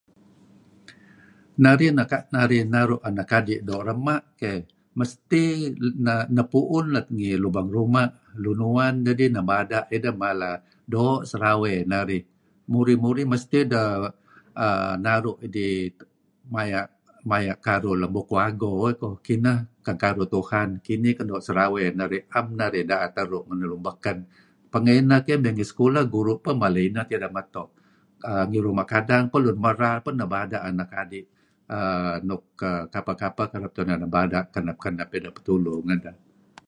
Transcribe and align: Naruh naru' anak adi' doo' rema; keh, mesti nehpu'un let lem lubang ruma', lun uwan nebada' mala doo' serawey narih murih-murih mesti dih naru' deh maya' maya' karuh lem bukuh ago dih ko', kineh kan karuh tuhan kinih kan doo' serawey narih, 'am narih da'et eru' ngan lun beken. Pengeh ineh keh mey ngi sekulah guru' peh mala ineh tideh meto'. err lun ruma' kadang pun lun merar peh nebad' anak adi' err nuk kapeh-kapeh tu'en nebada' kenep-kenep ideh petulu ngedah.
Naruh 1.63 1.91
naru' 2.73 3.01
anak 3.09 3.29
adi' 3.39 3.63
doo' 3.67 3.85
rema; 3.87 4.15
keh, 4.39 4.57
mesti 4.99 5.43
nehpu'un 6.35 6.85
let 6.95 7.07
lem 7.17 7.35
lubang 7.43 7.69
ruma', 7.75 8.07
lun 8.43 8.59
uwan 8.69 8.93
nebada' 9.35 9.87
mala 10.21 10.51
doo' 10.93 11.23
serawey 11.29 11.77
narih 11.91 12.23
murih-murih 12.71 13.25
mesti 13.33 13.59
dih 13.71 14.03
naru' 15.05 15.35
deh 15.55 15.81
maya' 16.53 16.87
maya' 17.29 17.57
karuh 17.65 17.95
lem 18.01 18.11
bukuh 18.17 18.41
ago 18.49 18.71
dih 18.85 18.93
ko', 19.01 19.09
kineh 19.27 19.57
kan 19.85 19.95
karuh 20.03 20.27
tuhan 20.33 20.69
kinih 20.85 21.13
kan 21.17 21.25
doo' 21.31 21.45
serawey 21.47 21.85
narih, 21.99 22.21
'am 22.35 22.45
narih 22.59 22.83
da'et 22.89 23.15
eru' 23.23 23.43
ngan 23.47 23.59
lun 23.71 23.81
beken. 23.87 24.17
Pengeh 24.73 24.95
ineh 25.01 25.19
keh 25.27 25.37
mey 25.43 25.51
ngi 25.55 25.65
sekulah 25.71 26.03
guru' 26.13 26.37
peh 26.43 26.53
mala 26.61 26.79
ineh 26.89 27.05
tideh 27.09 27.31
meto'. 27.37 27.67
err 28.31 28.45
lun 28.51 28.61
ruma' 28.65 28.87
kadang 28.93 29.25
pun 29.31 29.39
lun 29.45 29.57
merar 29.65 29.97
peh 30.05 30.13
nebad' 30.19 30.55
anak 30.69 30.91
adi' 31.03 31.25
err 31.77 32.19
nuk 32.27 32.43
kapeh-kapeh 32.93 33.45
tu'en 33.75 33.91
nebada' 34.03 34.41
kenep-kenep 34.53 35.09
ideh 35.17 35.33
petulu 35.37 35.73
ngedah. 35.85 36.17